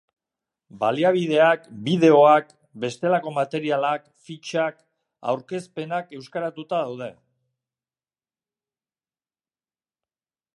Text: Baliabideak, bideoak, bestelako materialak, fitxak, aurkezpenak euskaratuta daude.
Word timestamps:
Baliabideak, 0.83 1.67
bideoak, 1.89 2.47
bestelako 2.85 3.33
materialak, 3.35 4.07
fitxak, 4.29 4.79
aurkezpenak 5.35 6.17
euskaratuta 6.21 6.81
daude. 6.89 7.11